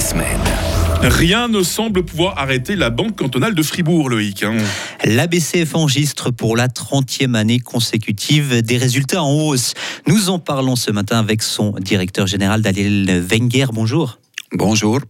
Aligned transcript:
la 0.00 0.06
semaine. 0.06 0.40
Rien 1.02 1.48
ne 1.48 1.62
semble 1.62 2.04
pouvoir 2.06 2.38
arrêter 2.38 2.74
la 2.74 2.88
Banque 2.88 3.16
cantonale 3.16 3.54
de 3.54 3.62
Fribourg, 3.62 4.08
Loïc. 4.08 4.42
hein. 4.44 4.56
L'ABCF 5.04 5.74
enregistre 5.74 6.30
pour 6.30 6.56
la 6.56 6.68
30e 6.68 7.34
année 7.34 7.58
consécutive 7.60 8.62
des 8.62 8.78
résultats 8.78 9.22
en 9.22 9.30
hausse. 9.30 9.74
Nous 10.06 10.30
en 10.30 10.38
parlons 10.38 10.74
ce 10.74 10.90
matin 10.90 11.18
avec 11.18 11.42
son 11.42 11.72
directeur 11.72 12.26
général, 12.26 12.62
Daniel 12.62 13.20
Wenger. 13.20 13.66
Bonjour. 13.74 14.18
Bonjour. 14.52 15.00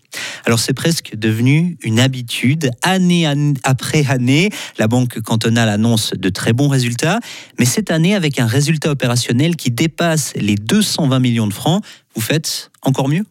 Alors 0.44 0.58
c'est 0.58 0.74
presque 0.74 1.14
devenu 1.14 1.78
une 1.82 2.00
habitude. 2.00 2.72
Année 2.82 3.28
an- 3.28 3.54
après 3.62 4.04
année, 4.10 4.50
la 4.78 4.88
Banque 4.88 5.20
cantonale 5.20 5.68
annonce 5.68 6.14
de 6.18 6.28
très 6.30 6.52
bons 6.52 6.68
résultats. 6.68 7.20
Mais 7.60 7.64
cette 7.64 7.92
année, 7.92 8.16
avec 8.16 8.40
un 8.40 8.46
résultat 8.46 8.90
opérationnel 8.90 9.54
qui 9.54 9.70
dépasse 9.70 10.32
les 10.34 10.56
220 10.56 11.20
millions 11.20 11.46
de 11.46 11.54
francs, 11.54 11.84
vous 12.16 12.20
faites 12.20 12.72
encore 12.82 13.08
mieux? 13.08 13.24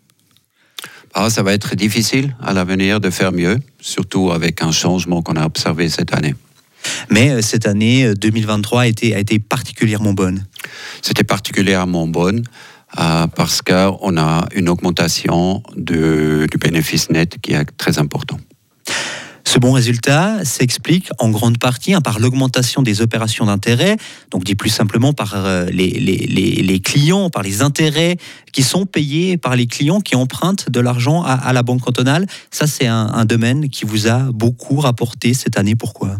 Ah, 1.14 1.30
ça 1.30 1.44
va 1.44 1.54
être 1.54 1.76
difficile 1.76 2.36
à 2.42 2.54
l'avenir 2.54 3.00
de 3.00 3.10
faire 3.10 3.32
mieux, 3.32 3.58
surtout 3.82 4.32
avec 4.32 4.62
un 4.62 4.72
changement 4.72 5.22
qu'on 5.22 5.36
a 5.36 5.46
observé 5.46 5.90
cette 5.90 6.14
année. 6.14 6.36
Mais 7.10 7.32
euh, 7.32 7.42
cette 7.42 7.66
année 7.68 8.06
euh, 8.06 8.14
2023 8.14 8.82
a 8.82 8.88
été, 8.88 9.14
a 9.16 9.20
été 9.20 9.40
particulièrement 9.40 10.14
bonne. 10.14 10.46
C'était 11.02 11.24
particulièrement 11.26 12.08
bonne 12.08 12.44
euh, 13.00 13.28
parce 13.28 13.62
qu'on 13.62 14.18
a 14.18 14.48
une 14.56 14.70
augmentation 14.70 15.62
de- 15.76 16.48
du 16.50 16.58
bénéfice 16.58 17.10
net 17.10 17.38
qui 17.42 17.54
est 17.54 17.66
très 17.78 18.00
important. 18.00 18.40
Ce 19.60 19.62
bon 19.62 19.74
résultat 19.74 20.46
s'explique 20.46 21.10
en 21.20 21.32
grande 21.32 21.58
partie 21.58 21.94
hein, 21.94 22.00
par 22.00 22.20
l'augmentation 22.20 22.82
des 22.82 23.02
opérations 23.02 23.46
d'intérêt, 23.46 23.98
donc 24.32 24.46
dit 24.46 24.56
plus 24.56 24.70
simplement 24.70 25.12
par 25.12 25.34
euh, 25.36 25.66
les, 25.66 26.80
clients, 26.80 27.30
par 27.30 27.44
les 27.44 27.62
intérêts 27.62 28.16
qui 28.54 28.64
sont 28.64 28.86
payés 28.86 29.36
par 29.36 29.58
les 29.58 29.68
clients 29.68 30.00
qui 30.00 30.16
empruntent 30.16 30.70
de 30.70 30.80
l'argent 30.80 31.24
à, 31.24 31.52
la 31.52 31.62
Banque 31.62 31.82
cantonale. 31.82 32.26
Ça, 32.52 32.68
c'est 32.68 32.88
un, 32.88 33.26
domaine 33.26 33.68
qui 33.68 33.84
vous 33.84 34.08
a 34.08 34.20
beaucoup 34.32 34.78
rapporté 34.78 35.34
cette 35.34 35.60
année. 35.60 35.76
Pourquoi? 35.76 36.16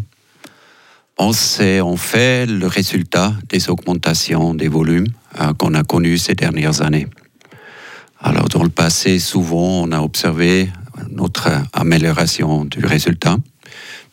On 1.16 1.30
en 1.30 1.96
fait 1.96 2.44
le 2.44 2.66
résultat 2.66 3.32
des 3.48 3.70
augmentations 3.70 4.52
des 4.52 4.68
volumes 4.68 5.08
euh, 5.40 5.54
qu'on 5.54 5.72
a 5.72 5.82
connus 5.82 6.18
ces 6.18 6.34
dernières 6.34 6.82
années. 6.82 7.06
Alors 8.20 8.50
dans 8.50 8.62
le 8.62 8.68
passé, 8.68 9.18
souvent, 9.18 9.80
on 9.82 9.92
a 9.92 10.00
observé 10.00 10.68
notre 11.10 11.48
amélioration 11.72 12.64
du 12.64 12.84
résultat, 12.84 13.36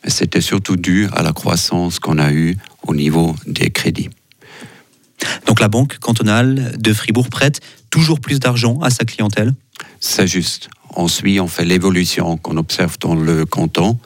mais 0.04 0.10
c'était 0.10 0.40
surtout 0.40 0.76
dû 0.76 1.08
à 1.12 1.22
la 1.22 1.32
croissance 1.32 1.98
qu'on 1.98 2.18
a 2.18 2.32
eue 2.32 2.56
au 2.86 2.94
niveau 2.94 3.34
des 3.46 3.70
crédits. 3.70 4.10
Donc 5.46 5.60
la 5.60 5.68
Banque 5.68 5.98
cantonale 5.98 6.76
de 6.78 6.92
Fribourg 6.92 7.28
prête 7.28 7.60
toujours 7.90 8.20
plus 8.20 8.38
d'argent 8.38 8.78
à 8.80 8.90
sa 8.90 9.04
clientèle? 9.04 9.52
C'est 10.00 10.26
juste. 10.26 10.68
Ensuite, 10.94 11.40
on 11.40 11.46
fait 11.46 11.64
l'évolution 11.64 12.36
qu'on 12.38 12.56
observe 12.56 12.98
dans 12.98 13.14
le 13.14 13.44
canton, 13.44 13.98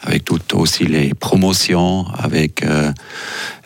avec 0.00 0.24
toutes 0.24 0.54
aussi 0.54 0.84
les 0.84 1.12
promotions, 1.12 2.06
avec 2.14 2.64
euh, 2.64 2.92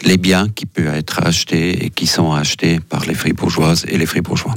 les 0.02 0.16
biens 0.16 0.48
qui 0.48 0.66
peuvent 0.66 0.94
être 0.94 1.22
achetés 1.24 1.84
et 1.84 1.90
qui 1.90 2.06
sont 2.06 2.32
achetés 2.32 2.80
par 2.80 3.04
les 3.06 3.14
fribourgeoises 3.14 3.84
et 3.88 3.98
les 3.98 4.06
fribourgeois. 4.06 4.54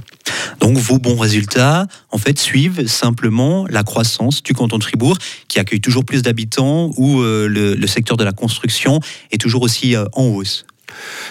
Donc 0.67 0.79
vos 0.79 0.99
bons 0.99 1.15
résultats, 1.15 1.87
en 2.11 2.17
fait, 2.17 2.37
suivent 2.37 2.87
simplement 2.87 3.65
la 3.69 3.83
croissance 3.83 4.43
du 4.43 4.53
canton 4.53 4.77
de 4.77 4.83
Fribourg, 4.83 5.17
qui 5.47 5.59
accueille 5.59 5.79
toujours 5.79 6.03
plus 6.03 6.23
d'habitants, 6.23 6.91
où 6.97 7.21
euh, 7.21 7.47
le, 7.47 7.73
le 7.73 7.87
secteur 7.87 8.17
de 8.17 8.25
la 8.25 8.33
construction 8.33 8.99
est 9.31 9.37
toujours 9.37 9.61
aussi 9.61 9.95
euh, 9.95 10.03
en 10.11 10.23
hausse. 10.23 10.65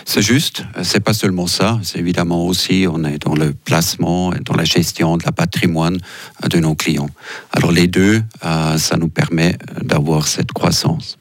C'est 0.06 0.22
juste, 0.22 0.64
c'est 0.82 1.00
pas 1.00 1.12
seulement 1.12 1.46
ça, 1.46 1.78
c'est 1.82 1.98
évidemment 1.98 2.46
aussi, 2.46 2.86
on 2.90 3.04
est 3.04 3.18
dans 3.18 3.34
le 3.34 3.52
placement 3.52 4.32
et 4.32 4.40
dans 4.40 4.54
la 4.54 4.64
gestion 4.64 5.18
de 5.18 5.24
la 5.24 5.32
patrimoine 5.32 5.98
euh, 6.42 6.48
de 6.48 6.58
nos 6.58 6.74
clients. 6.74 7.10
Alors 7.52 7.72
les 7.72 7.88
deux, 7.88 8.22
euh, 8.42 8.78
ça 8.78 8.96
nous 8.96 9.08
permet 9.08 9.58
d'avoir 9.82 10.28
cette 10.28 10.52
croissance. 10.52 11.18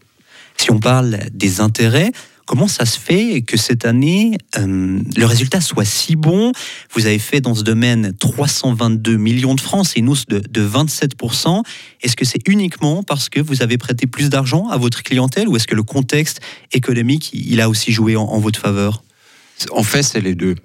Si 0.56 0.72
on 0.72 0.80
parle 0.80 1.20
des 1.34 1.60
intérêts, 1.60 2.14
comment 2.46 2.68
ça 2.68 2.86
se 2.86 3.00
fait 3.00 3.42
que 3.42 3.58
cette 3.58 3.86
année, 3.86 4.38
euh, 4.58 5.00
le 5.16 5.26
résultat 5.26 5.62
soit 5.62 5.86
si 5.86 6.16
bon? 6.16 6.52
Vous 6.94 7.06
avez 7.06 7.20
fait 7.20 7.42
dans 7.42 7.56
ce 7.56 7.64
domaine 7.64 8.14
322 8.20 9.18
millions 9.18 9.56
de 9.56 9.62
francs, 9.62 9.86
c'est 9.88 10.00
une 10.00 10.10
hausse 10.10 10.26
de, 10.28 10.40
de 10.40 10.68
27%. 10.68 11.64
Est-ce 12.02 12.16
que 12.16 12.26
c'est 12.26 12.48
uniquement 12.48 13.04
parce 13.04 13.30
que 13.30 13.40
vous 13.40 13.62
avez 13.62 13.78
prêté 13.78 14.08
plus 14.08 14.30
d'argent 14.30 14.68
à 14.70 14.78
votre 14.78 15.04
clientèle 15.04 15.48
ou 15.48 15.56
est-ce 15.56 15.68
que 15.68 15.76
le 15.76 15.84
contexte 15.84 16.40
économique, 16.72 17.32
il 17.34 17.62
a 17.62 17.70
aussi 17.70 17.92
joué 17.92 18.16
en, 18.16 18.24
en 18.24 18.40
votre 18.40 18.60
faveur? 18.60 19.04
En 19.72 19.84
fait, 19.84 20.04
c'est 20.04 20.20
les 20.20 20.36
deux. 20.36 20.56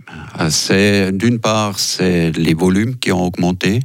C'est 0.48 1.12
d'une 1.12 1.38
part, 1.38 1.78
c'est 1.78 2.32
les 2.32 2.54
volumes 2.54 2.96
qui 2.98 3.12
ont 3.12 3.24
augmenté, 3.24 3.80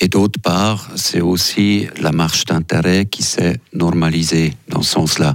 et 0.00 0.08
d'autre 0.08 0.40
part, 0.40 0.90
c'est 0.96 1.20
aussi 1.20 1.86
la 2.00 2.12
marge 2.12 2.44
d'intérêt 2.44 3.06
qui 3.06 3.22
s'est 3.22 3.58
normalisée 3.72 4.52
dans 4.68 4.82
ce 4.82 4.92
sens-là. 4.92 5.34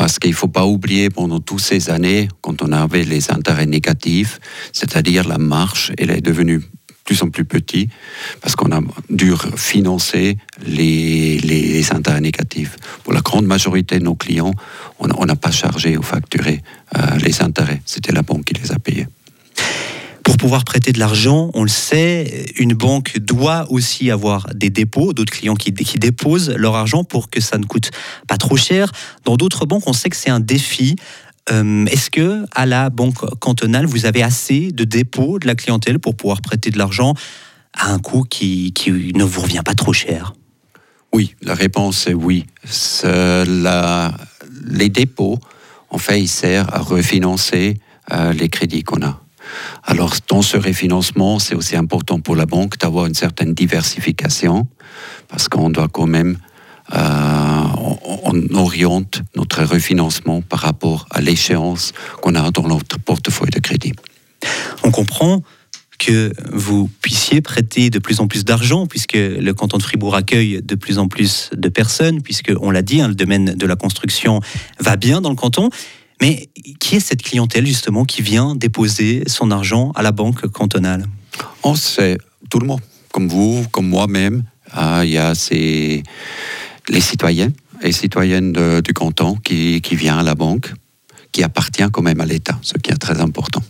Parce 0.00 0.18
qu'il 0.18 0.30
ne 0.30 0.34
faut 0.34 0.48
pas 0.48 0.64
oublier, 0.64 1.10
pendant 1.10 1.40
toutes 1.40 1.60
ces 1.60 1.90
années, 1.90 2.28
quand 2.40 2.62
on 2.62 2.72
avait 2.72 3.04
les 3.04 3.30
intérêts 3.30 3.66
négatifs, 3.66 4.40
c'est-à-dire 4.72 5.28
la 5.28 5.36
marge, 5.36 5.92
elle 5.98 6.10
est 6.10 6.22
devenue 6.22 6.60
de 6.60 6.64
plus 7.04 7.22
en 7.22 7.28
plus 7.28 7.44
petite, 7.44 7.90
parce 8.40 8.56
qu'on 8.56 8.72
a 8.72 8.80
dû 9.10 9.34
financer 9.56 10.38
les, 10.64 11.92
intérêts 11.92 12.22
négatifs. 12.22 12.76
Pour 13.04 13.12
la 13.12 13.20
grande 13.20 13.44
majorité 13.44 13.98
de 13.98 14.04
nos 14.04 14.14
clients, 14.14 14.54
on 15.00 15.08
on 15.18 15.26
n'a 15.26 15.36
pas 15.36 15.50
chargé 15.50 15.98
ou 15.98 16.02
facturé 16.02 16.62
euh, 16.96 17.18
les 17.18 17.42
intérêts. 17.42 17.82
C'était 17.84 18.12
la 18.12 18.22
banque 18.22 18.44
qui 18.46 18.54
les 18.54 18.72
a 18.72 18.78
payés. 18.78 19.06
Pour 20.30 20.36
pouvoir 20.36 20.62
prêter 20.64 20.92
de 20.92 21.00
l'argent, 21.00 21.50
on 21.54 21.64
le 21.64 21.68
sait, 21.68 22.46
une 22.56 22.72
banque 22.72 23.18
doit 23.18 23.66
aussi 23.68 24.12
avoir 24.12 24.46
des 24.54 24.70
dépôts, 24.70 25.12
d'autres 25.12 25.32
clients 25.32 25.56
qui, 25.56 25.72
déposent 25.72 26.50
leur 26.50 26.76
argent 26.76 27.02
pour 27.02 27.30
que 27.30 27.40
ça 27.40 27.58
ne 27.58 27.64
coûte 27.64 27.90
pas 28.28 28.36
trop 28.36 28.56
cher. 28.56 28.92
Dans 29.24 29.36
d'autres 29.36 29.66
banques, 29.66 29.82
on 29.88 29.92
sait 29.92 30.08
que 30.08 30.14
c'est 30.14 30.30
un 30.30 30.38
défi. 30.38 30.94
Euh, 31.50 31.84
Est-ce 31.86 32.10
que 32.10 32.46
à 32.54 32.64
la 32.64 32.90
banque 32.90 33.16
cantonale, 33.40 33.86
vous 33.86 34.06
avez 34.06 34.22
assez 34.22 34.70
de 34.70 34.84
dépôts 34.84 35.40
de 35.40 35.48
la 35.48 35.56
clientèle 35.56 35.98
pour 35.98 36.14
pouvoir 36.14 36.42
prêter 36.42 36.70
de 36.70 36.78
l'argent 36.78 37.14
à 37.74 37.90
un 37.90 37.98
coût 37.98 38.22
qui, 38.22 38.72
ne 39.12 39.24
vous 39.24 39.40
revient 39.40 39.62
pas 39.64 39.74
trop 39.74 39.92
cher? 39.92 40.34
Oui, 41.12 41.34
la 41.42 41.54
réponse 41.54 42.06
est 42.06 42.14
oui. 42.14 42.46
Les 44.64 44.88
dépôts, 44.90 45.40
en 45.88 45.98
fait, 45.98 46.20
ils 46.20 46.28
servent 46.28 46.70
à 46.72 46.78
refinancer 46.78 47.78
euh, 48.12 48.32
les 48.32 48.48
crédits 48.48 48.84
qu'on 48.84 49.02
a. 49.02 49.20
Alors, 49.84 50.14
dans 50.28 50.42
ce 50.42 50.56
refinancement, 50.56 51.38
c'est 51.38 51.54
aussi 51.54 51.76
important 51.76 52.20
pour 52.20 52.36
la 52.36 52.46
banque 52.46 52.78
d'avoir 52.78 53.06
une 53.06 53.14
certaine 53.14 53.54
diversification, 53.54 54.66
parce 55.28 55.48
qu'on 55.48 55.70
doit 55.70 55.88
quand 55.88 56.06
même, 56.06 56.38
euh, 56.94 57.62
on, 58.24 58.54
oriente 58.54 59.22
notre 59.36 59.64
refinancement 59.64 60.42
par 60.42 60.60
rapport 60.60 61.06
à 61.10 61.20
l'échéance 61.20 61.92
qu'on 62.20 62.34
a 62.34 62.50
dans 62.50 62.68
notre 62.68 62.98
portefeuille 62.98 63.50
de 63.50 63.60
crédit. 63.60 63.92
On 64.84 64.90
comprend 64.90 65.42
que 65.98 66.32
vous 66.50 66.90
puissiez 67.02 67.40
prêter 67.42 67.90
de 67.90 67.98
plus 67.98 68.20
en 68.20 68.26
plus 68.26 68.44
d'argent, 68.44 68.86
puisque 68.86 69.14
le 69.14 69.52
canton 69.52 69.78
de 69.78 69.82
Fribourg 69.82 70.14
accueille 70.16 70.60
de 70.62 70.74
plus 70.74 70.98
en 70.98 71.08
plus 71.08 71.50
de 71.54 71.68
personnes, 71.68 72.22
puisque, 72.22 72.52
on 72.60 72.70
l'a 72.70 72.82
dit, 72.82 73.00
hein, 73.00 73.08
le 73.08 73.14
domaine 73.14 73.54
de 73.54 73.66
la 73.66 73.76
construction 73.76 74.40
va 74.78 74.96
bien 74.96 75.20
dans 75.20 75.30
le 75.30 75.36
canton. 75.36 75.70
Mais 76.20 76.50
qui 76.78 76.96
est 76.96 77.00
cette 77.00 77.22
clientèle, 77.22 77.66
justement, 77.66 78.04
qui 78.04 78.22
vient 78.22 78.54
déposer 78.54 79.22
son 79.26 79.50
argent 79.50 79.92
à 79.94 80.02
la 80.02 80.12
banque 80.12 80.46
cantonale? 80.48 81.06
On 81.62 81.74
sait, 81.74 82.18
tout 82.50 82.58
le 82.58 82.66
monde, 82.66 82.80
comme 83.12 83.28
vous, 83.28 83.64
comme 83.70 83.88
moi-même, 83.88 84.44
ah, 84.72 85.00
il 85.04 85.10
y 85.10 85.18
a 85.18 85.34
ces, 85.34 86.02
les 86.88 87.00
citoyens 87.00 87.50
et 87.82 87.92
citoyennes 87.92 88.52
de- 88.52 88.80
du 88.80 88.92
canton 88.92 89.36
qui, 89.36 89.80
qui 89.80 89.96
viennent 89.96 90.18
à 90.18 90.22
la 90.22 90.34
banque, 90.34 90.72
qui 91.32 91.42
appartient 91.42 91.88
quand 91.92 92.02
même 92.02 92.20
à 92.20 92.26
l'État, 92.26 92.58
ce 92.62 92.74
qui 92.74 92.90
est 92.90 92.96
très 92.96 93.20
important. 93.20 93.62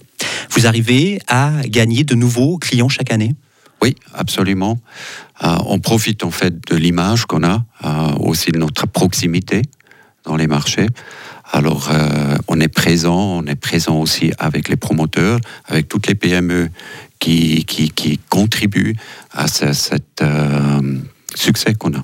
Vous 0.50 0.66
arrivez 0.66 1.20
à 1.28 1.52
gagner 1.66 2.04
de 2.04 2.14
nouveaux 2.14 2.58
clients 2.58 2.88
chaque 2.88 3.12
année? 3.12 3.34
Oui, 3.82 3.94
absolument. 4.12 4.78
Euh, 5.44 5.56
on 5.66 5.78
profite 5.78 6.24
en 6.24 6.30
fait 6.30 6.54
de 6.68 6.76
l'image 6.76 7.24
qu'on 7.24 7.44
a, 7.44 7.64
euh, 7.84 8.12
aussi 8.18 8.50
de 8.50 8.58
notre 8.58 8.86
proximité 8.86 9.62
dans 10.24 10.36
les 10.36 10.46
marchés. 10.46 10.86
Alors, 11.52 11.90
euh, 11.90 12.36
on 12.48 12.60
est 12.60 12.68
présent, 12.68 13.18
on 13.18 13.44
est 13.46 13.56
présent 13.56 13.98
aussi 13.98 14.32
avec 14.38 14.68
les 14.68 14.76
promoteurs, 14.76 15.40
avec 15.66 15.88
toutes 15.88 16.06
les 16.06 16.14
PME 16.14 16.70
qui, 17.18 17.66
contribuent 18.28 18.96
à 19.32 19.48
ce 19.48 19.66
euh, 20.22 20.98
succès 21.34 21.74
qu'on 21.74 21.94
a. 21.94 22.02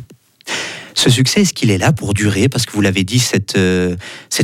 Ce 0.95 1.11
succès, 1.11 1.43
est-ce 1.43 1.53
qu'il 1.53 1.71
est 1.71 1.79
là 1.79 1.93
pour 1.93 2.15
durer? 2.15 2.49
Parce 2.49 2.67
que 2.67 2.73
vous 2.73 2.81
l'avez 2.81 3.05
dit, 3.05 3.19
cette, 3.19 3.57
euh, 3.57 3.97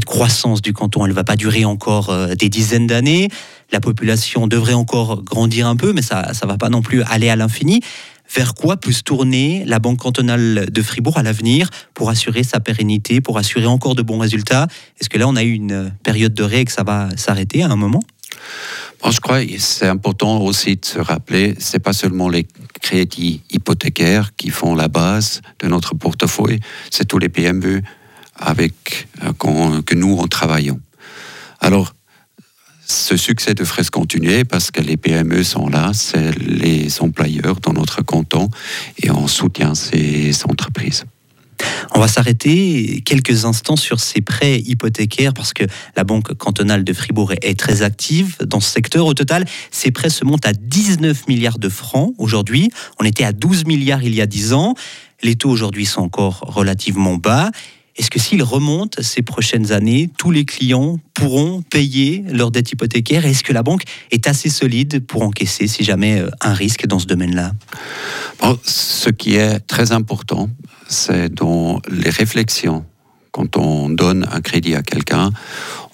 croissance 0.06 0.62
du 0.62 0.72
canton, 0.72 1.04
elle 1.04 1.10
ne 1.10 1.16
va 1.16 1.24
pas 1.24 1.36
durer 1.36 1.64
encore 1.64 2.14
des 2.36 2.48
dizaines 2.48 2.86
d'années. 2.86 3.28
La 3.72 3.80
population 3.80 4.46
devrait 4.46 4.74
encore 4.74 5.22
grandir 5.22 5.66
un 5.66 5.76
peu, 5.76 5.92
mais 5.92 6.02
ça 6.02 6.30
ne 6.42 6.48
va 6.48 6.58
pas 6.58 6.68
non 6.68 6.82
plus 6.82 7.02
aller 7.02 7.28
à 7.28 7.36
l'infini. 7.36 7.80
Vers 8.34 8.54
quoi 8.54 8.76
peut 8.76 8.92
se 8.92 9.02
tourner 9.02 9.64
la 9.66 9.78
Banque 9.78 9.98
cantonale 9.98 10.68
de 10.70 10.82
Fribourg 10.82 11.18
à 11.18 11.22
l'avenir 11.22 11.68
pour 11.94 12.08
assurer 12.08 12.42
sa 12.44 12.60
pérennité, 12.60 13.20
pour 13.20 13.38
assurer 13.38 13.66
encore 13.66 13.94
de 13.94 14.02
bons 14.02 14.18
résultats? 14.18 14.68
Est-ce 15.00 15.08
que 15.08 15.18
là, 15.18 15.28
on 15.28 15.36
a 15.36 15.42
eu 15.42 15.52
une 15.52 15.92
période 16.02 16.32
de 16.32 16.42
ré 16.42 16.64
que 16.64 16.72
ça 16.72 16.82
va 16.82 17.08
s'arrêter 17.16 17.62
à 17.62 17.68
un 17.68 17.76
moment? 17.76 18.02
Bon, 19.02 19.10
je 19.10 19.20
crois 19.20 19.44
que 19.44 19.58
c'est 19.58 19.88
important 19.88 20.40
aussi 20.40 20.76
de 20.76 20.84
se 20.84 20.98
rappeler, 20.98 21.54
c'est 21.58 21.80
pas 21.80 21.92
seulement 21.92 22.28
les 22.28 22.46
crédits 22.80 23.42
hypothécaires 23.50 24.34
qui 24.36 24.50
font 24.50 24.74
la 24.74 24.88
base 24.88 25.42
de 25.58 25.68
notre 25.68 25.94
portefeuille. 25.94 26.60
C'est 26.90 27.06
tous 27.06 27.18
les 27.18 27.28
PME 27.28 27.82
avec 28.36 29.08
euh, 29.24 29.32
que 29.82 29.94
nous 29.94 30.16
en 30.16 30.28
travaillons. 30.28 30.80
Alors, 31.60 31.94
ce 32.92 33.16
succès 33.16 33.54
devrait 33.54 33.84
se 33.84 33.90
continuer 33.90 34.44
parce 34.44 34.70
que 34.70 34.80
les 34.80 34.96
PME 34.96 35.42
sont 35.42 35.68
là, 35.68 35.92
c'est 35.94 36.38
les 36.38 37.00
employeurs 37.00 37.58
dans 37.60 37.72
notre 37.72 38.02
canton 38.02 38.50
et 39.02 39.10
on 39.10 39.26
soutient 39.26 39.74
ces 39.74 40.32
entreprises. 40.44 41.04
On 41.94 42.00
va 42.00 42.08
s'arrêter 42.08 43.02
quelques 43.04 43.44
instants 43.44 43.76
sur 43.76 44.00
ces 44.00 44.20
prêts 44.20 44.58
hypothécaires 44.58 45.32
parce 45.32 45.52
que 45.52 45.64
la 45.96 46.04
Banque 46.04 46.34
cantonale 46.34 46.84
de 46.84 46.92
Fribourg 46.92 47.32
est 47.40 47.58
très 47.58 47.82
active 47.82 48.36
dans 48.44 48.60
ce 48.60 48.70
secteur. 48.70 49.06
Au 49.06 49.14
total, 49.14 49.46
ces 49.70 49.90
prêts 49.90 50.10
se 50.10 50.24
montent 50.24 50.46
à 50.46 50.52
19 50.52 51.28
milliards 51.28 51.58
de 51.58 51.68
francs 51.68 52.14
aujourd'hui. 52.18 52.70
On 53.00 53.04
était 53.04 53.24
à 53.24 53.32
12 53.32 53.64
milliards 53.64 54.02
il 54.02 54.14
y 54.14 54.20
a 54.20 54.26
10 54.26 54.52
ans. 54.52 54.74
Les 55.22 55.36
taux 55.36 55.50
aujourd'hui 55.50 55.86
sont 55.86 56.02
encore 56.02 56.40
relativement 56.40 57.14
bas. 57.14 57.50
Est-ce 57.96 58.10
que 58.10 58.18
s'ils 58.18 58.42
remontent 58.42 59.02
ces 59.02 59.22
prochaines 59.22 59.72
années, 59.72 60.10
tous 60.16 60.30
les 60.30 60.44
clients 60.44 60.98
pourront 61.12 61.62
payer 61.62 62.24
leur 62.30 62.50
dette 62.50 62.72
hypothécaire 62.72 63.26
Est-ce 63.26 63.44
que 63.44 63.52
la 63.52 63.62
banque 63.62 63.82
est 64.10 64.26
assez 64.26 64.48
solide 64.48 65.04
pour 65.06 65.22
encaisser 65.22 65.66
si 65.66 65.84
jamais 65.84 66.20
euh, 66.20 66.30
un 66.40 66.54
risque 66.54 66.86
dans 66.86 66.98
ce 66.98 67.06
domaine-là? 67.06 67.52
Ce 68.64 69.10
qui 69.10 69.36
est 69.36 69.60
très 69.60 69.92
important, 69.92 70.48
c'est 70.88 71.32
dans 71.32 71.80
les 71.90 72.10
réflexions. 72.10 72.84
Quand 73.30 73.56
on 73.56 73.88
donne 73.88 74.26
un 74.32 74.40
crédit 74.40 74.74
à 74.74 74.82
quelqu'un, 74.82 75.30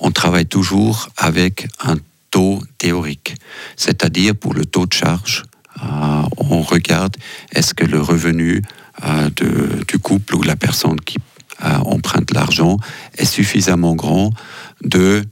on 0.00 0.11
travaille 0.11 0.47
toujours 0.47 1.09
avec 1.17 1.69
un 1.81 1.97
taux 2.31 2.61
théorique, 2.79 3.35
c'est-à-dire 3.77 4.35
pour 4.35 4.55
le 4.55 4.65
taux 4.65 4.87
de 4.87 4.93
charge. 4.93 5.45
Euh, 5.83 6.23
on 6.37 6.62
regarde 6.62 7.17
est-ce 7.53 7.75
que 7.75 7.85
le 7.85 8.00
revenu 8.00 8.62
euh, 9.05 9.31
du 9.87 9.99
couple 9.99 10.35
ou 10.35 10.43
la 10.43 10.56
personne 10.56 11.00
qui 11.00 11.19
emprunte 11.62 12.32
l'argent 12.32 12.78
est 13.16 13.25
suffisamment 13.25 13.94
grand 13.94 14.31
de 14.82 15.25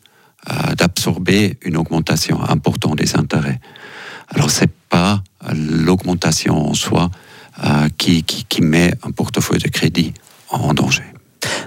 d'absorber 0.77 1.59
une 1.63 1.77
augmentation 1.77 2.41
importante 2.41 2.99
des 2.99 3.17
intérêts. 3.17 3.59
Alors 4.29 4.51
c'est 4.51 4.71
pas 4.89 5.23
l'augmentation 5.53 6.69
en 6.69 6.75
soi 6.75 7.11
euh, 7.65 7.89
qui, 7.97 8.23
qui, 8.23 8.61
met 8.61 8.93
un 9.03 9.11
portefeuille 9.13 9.61
de 9.61 9.69
crédit 9.69 10.13
en 10.51 10.75
danger. 10.75 11.05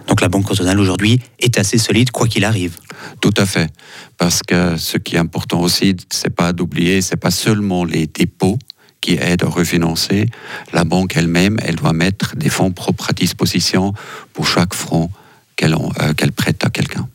Donc 0.07 0.21
la 0.21 0.29
Banque 0.29 0.45
cantonale 0.45 0.79
aujourd'hui 0.79 1.19
est 1.39 1.57
assez 1.57 1.79
solide 1.79 2.11
quoi 2.11 2.27
qu'il 2.27 2.45
arrive. 2.45 2.77
Tout 3.21 3.33
à 3.37 3.47
fait, 3.47 3.71
parce 4.17 4.43
que 4.43 4.77
ce 4.77 4.97
qui 4.97 5.15
est 5.15 5.19
important 5.19 5.61
aussi, 5.61 5.95
c'est 6.11 6.29
pas 6.29 6.53
d'oublier, 6.53 7.01
c'est 7.01 7.17
pas 7.17 7.31
seulement 7.31 7.85
les 7.85 8.05
dépôts 8.05 8.59
qui 9.01 9.13
aident 9.13 9.43
à 9.43 9.49
refinancer. 9.49 10.27
La 10.73 10.83
banque 10.83 11.15
elle-même, 11.15 11.57
elle 11.63 11.75
doit 11.75 11.93
mettre 11.93 12.35
des 12.35 12.49
fonds 12.49 12.71
propres 12.71 13.09
à 13.09 13.13
disposition 13.13 13.93
pour 14.33 14.47
chaque 14.47 14.73
franc 14.73 15.09
qu'elle 15.55 15.73
euh, 15.73 16.13
qu'elle 16.13 16.31
prête 16.31 16.63
à 16.65 16.69
quelqu'un. 16.69 17.07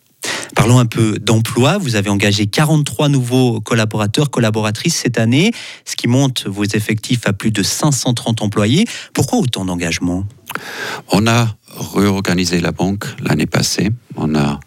Parlons 0.54 0.78
un 0.78 0.86
peu 0.86 1.18
d'emploi. 1.18 1.78
Vous 1.78 1.96
avez 1.96 2.10
engagé 2.10 2.46
43 2.46 3.08
nouveaux 3.08 3.60
collaborateurs, 3.60 4.30
collaboratrices 4.30 4.96
cette 4.96 5.18
année, 5.18 5.52
ce 5.84 5.96
qui 5.96 6.08
monte 6.08 6.46
vos 6.46 6.64
effectifs 6.64 7.26
à 7.26 7.32
plus 7.32 7.50
de 7.50 7.62
530 7.62 8.42
employés. 8.42 8.86
Pourquoi 9.12 9.38
autant 9.38 9.64
d'engagement 9.64 10.24
On 11.10 11.26
a 11.26 11.48
réorganisé 11.94 12.60
la 12.60 12.72
banque 12.72 13.04
l'année 13.20 13.46
passée. 13.46 13.90
On 14.16 14.34
a 14.34 14.60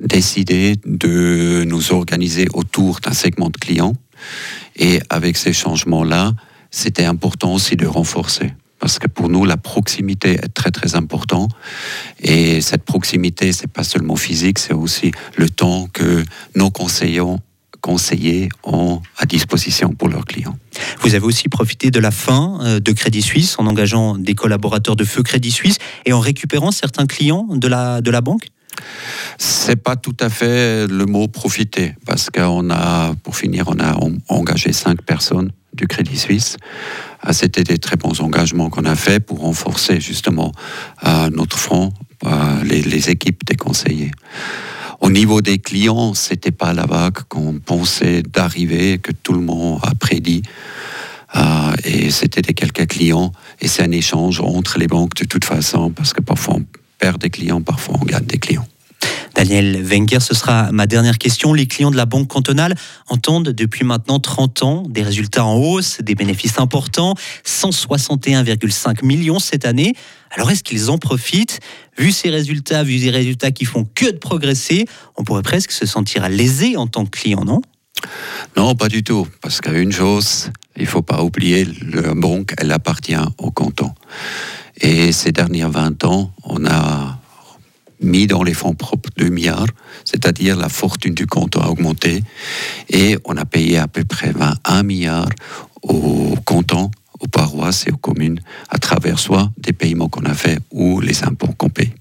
décidé 0.00 0.76
de 0.84 1.64
nous 1.66 1.92
organiser 1.92 2.46
autour 2.54 3.00
d'un 3.00 3.12
segment 3.12 3.50
de 3.50 3.56
clients. 3.56 3.94
Et 4.76 5.00
avec 5.10 5.36
ces 5.36 5.52
changements-là, 5.52 6.32
c'était 6.70 7.04
important 7.04 7.54
aussi 7.54 7.76
de 7.76 7.86
renforcer 7.86 8.52
parce 8.78 8.98
que 8.98 9.08
pour 9.08 9.28
nous, 9.28 9.44
la 9.44 9.56
proximité 9.56 10.34
est 10.34 10.54
très 10.54 10.70
très 10.70 10.94
important. 10.94 11.48
Et 12.20 12.60
cette 12.60 12.84
proximité, 12.84 13.52
c'est 13.52 13.70
pas 13.70 13.84
seulement 13.84 14.16
physique, 14.16 14.58
c'est 14.58 14.72
aussi 14.72 15.10
le 15.36 15.48
temps 15.48 15.88
que 15.92 16.24
nos 16.54 16.70
conseillers 16.70 17.20
conseillers 17.80 18.48
ont 18.64 19.00
à 19.16 19.24
disposition 19.24 19.92
pour 19.92 20.08
leurs 20.08 20.24
clients. 20.24 20.58
Vous 21.00 21.14
avez 21.14 21.24
aussi 21.24 21.48
profité 21.48 21.92
de 21.92 22.00
la 22.00 22.10
fin 22.10 22.58
euh, 22.62 22.80
de 22.80 22.90
Crédit 22.90 23.22
Suisse 23.22 23.56
en 23.58 23.68
engageant 23.68 24.16
des 24.16 24.34
collaborateurs 24.34 24.96
de 24.96 25.04
feu 25.04 25.22
Crédit 25.22 25.52
Suisse 25.52 25.78
et 26.04 26.12
en 26.12 26.18
récupérant 26.18 26.72
certains 26.72 27.06
clients 27.06 27.46
de 27.50 27.68
la, 27.68 28.00
de 28.00 28.10
la 28.10 28.20
banque? 28.20 28.48
C'est 29.38 29.76
pas 29.76 29.96
tout 29.96 30.16
à 30.20 30.28
fait 30.28 30.86
le 30.86 31.06
mot 31.06 31.28
profiter, 31.28 31.94
parce 32.06 32.30
qu'on 32.30 32.70
a, 32.70 33.14
pour 33.22 33.36
finir, 33.36 33.64
on 33.68 33.78
a 33.78 33.98
engagé 34.28 34.72
cinq 34.72 35.02
personnes 35.02 35.52
du 35.74 35.86
Crédit 35.86 36.18
Suisse. 36.18 36.56
Ah, 37.20 37.32
c'était 37.32 37.64
des 37.64 37.78
très 37.78 37.96
bons 37.96 38.20
engagements 38.20 38.70
qu'on 38.70 38.84
a 38.84 38.94
faits 38.94 39.24
pour 39.24 39.40
renforcer 39.40 40.00
justement 40.00 40.52
notre 41.32 41.58
front, 41.58 41.92
les, 42.64 43.10
équipes 43.10 43.44
des 43.44 43.56
conseillers. 43.56 44.10
Au 45.00 45.10
niveau 45.10 45.40
des 45.40 45.58
clients, 45.58 46.14
c'était 46.14 46.50
pas 46.50 46.72
la 46.72 46.86
vague 46.86 47.18
qu'on 47.28 47.60
pensait 47.60 48.22
d'arriver, 48.22 48.98
que 48.98 49.12
tout 49.12 49.32
le 49.32 49.40
monde 49.40 49.80
a 49.82 49.94
prédit. 49.94 50.42
Euh, 51.36 51.74
et 51.84 52.10
c'était 52.10 52.42
des 52.42 52.54
quelques 52.54 52.86
clients. 52.88 53.32
Et 53.60 53.68
c'est 53.68 53.82
un 53.82 53.92
échange 53.92 54.40
entre 54.40 54.78
les 54.78 54.88
banques 54.88 55.14
de 55.14 55.24
toute 55.24 55.44
façon, 55.44 55.90
parce 55.90 56.12
que 56.12 56.20
parfois 56.20 56.56
perd 56.98 57.20
des 57.20 57.30
clients, 57.30 57.62
parfois 57.62 57.96
on 58.00 58.04
gagne 58.04 58.26
des 58.26 58.38
clients. 58.38 58.66
Daniel 59.34 59.80
Wenger, 59.84 60.18
ce 60.18 60.34
sera 60.34 60.72
ma 60.72 60.88
dernière 60.88 61.16
question. 61.16 61.54
Les 61.54 61.68
clients 61.68 61.92
de 61.92 61.96
la 61.96 62.06
Banque 62.06 62.26
cantonale 62.26 62.74
entendent 63.06 63.50
depuis 63.50 63.84
maintenant 63.84 64.18
30 64.18 64.62
ans 64.64 64.82
des 64.88 65.02
résultats 65.02 65.44
en 65.44 65.54
hausse, 65.54 65.98
des 66.00 66.16
bénéfices 66.16 66.58
importants, 66.58 67.14
161,5 67.46 69.04
millions 69.04 69.38
cette 69.38 69.64
année. 69.64 69.94
Alors 70.32 70.50
est-ce 70.50 70.64
qu'ils 70.64 70.90
en 70.90 70.98
profitent? 70.98 71.60
Vu 71.96 72.10
ces 72.10 72.30
résultats, 72.30 72.82
vu 72.82 72.98
ces 72.98 73.10
résultats 73.10 73.52
qui 73.52 73.64
font 73.64 73.86
que 73.94 74.06
de 74.06 74.18
progresser, 74.18 74.86
on 75.16 75.22
pourrait 75.22 75.42
presque 75.42 75.70
se 75.70 75.86
sentir 75.86 76.28
lésé 76.28 76.76
en 76.76 76.88
tant 76.88 77.04
que 77.04 77.10
client, 77.10 77.44
non? 77.44 77.60
Non, 78.56 78.74
pas 78.74 78.88
du 78.88 79.04
tout. 79.04 79.26
Parce 79.40 79.60
qu'une 79.60 79.92
chose, 79.92 80.50
il 80.76 80.82
ne 80.82 80.88
faut 80.88 81.02
pas 81.02 81.22
oublier, 81.22 81.64
la 81.92 82.14
banque, 82.14 82.54
elle 82.58 82.72
appartient 82.72 83.16
au 83.38 83.50
canton. 83.52 83.92
Et 84.80 85.12
ces 85.12 85.32
dernières 85.32 85.70
20 85.70 86.04
ans, 86.04 86.32
on 86.44 86.64
a 86.66 87.18
mis 88.00 88.26
dans 88.26 88.42
les 88.42 88.54
fonds 88.54 88.74
propres 88.74 89.10
2 89.16 89.28
milliards, 89.28 89.66
c'est-à-dire 90.04 90.56
la 90.56 90.68
fortune 90.68 91.14
du 91.14 91.26
canton 91.26 91.60
a 91.60 91.68
augmenté 91.68 92.22
et 92.88 93.16
on 93.24 93.36
a 93.36 93.44
payé 93.44 93.78
à 93.78 93.88
peu 93.88 94.04
près 94.04 94.30
21 94.30 94.82
milliards 94.84 95.28
aux 95.82 96.36
cantons, 96.44 96.90
aux 97.20 97.26
paroisses 97.26 97.86
et 97.88 97.90
aux 97.90 97.96
communes 97.96 98.40
à 98.68 98.78
travers 98.78 99.18
soit 99.18 99.50
des 99.58 99.72
paiements 99.72 100.08
qu'on 100.08 100.24
a 100.24 100.34
fait 100.34 100.58
ou 100.70 101.00
les 101.00 101.24
impôts 101.24 101.52
qu'on 101.56 101.70
paye. 101.70 101.92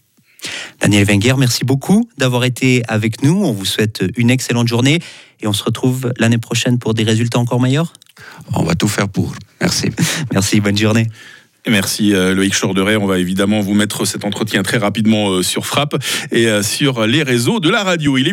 Daniel 0.79 1.05
Wenger, 1.05 1.33
merci 1.37 1.65
beaucoup 1.65 2.07
d'avoir 2.17 2.43
été 2.43 2.83
avec 2.87 3.23
nous. 3.23 3.43
On 3.43 3.51
vous 3.51 3.65
souhaite 3.65 4.03
une 4.17 4.29
excellente 4.29 4.67
journée 4.67 4.99
et 5.41 5.47
on 5.47 5.53
se 5.53 5.63
retrouve 5.63 6.13
l'année 6.19 6.37
prochaine 6.37 6.77
pour 6.77 6.93
des 6.93 7.03
résultats 7.03 7.39
encore 7.39 7.59
meilleurs. 7.59 7.93
On 8.53 8.63
va 8.63 8.75
tout 8.75 8.87
faire 8.87 9.09
pour. 9.09 9.33
Merci. 9.59 9.89
merci, 10.31 10.59
bonne 10.59 10.77
journée. 10.77 11.07
Merci 11.69 12.13
euh, 12.13 12.33
Loïc 12.33 12.53
Chorderet. 12.53 12.95
On 12.95 13.05
va 13.05 13.19
évidemment 13.19 13.59
vous 13.59 13.73
mettre 13.73 14.05
cet 14.05 14.23
entretien 14.23 14.63
très 14.63 14.77
rapidement 14.77 15.29
euh, 15.29 15.41
sur 15.41 15.65
Frappe 15.65 15.95
et 16.31 16.47
euh, 16.47 16.61
sur 16.61 17.05
les 17.05 17.23
réseaux 17.23 17.59
de 17.59 17.69
la 17.69 17.83
radio. 17.83 18.17